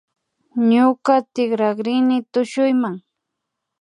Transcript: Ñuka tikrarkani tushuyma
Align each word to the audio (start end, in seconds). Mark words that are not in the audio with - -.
Ñuka 0.71 1.15
tikrarkani 1.33 2.17
tushuyma 2.31 2.91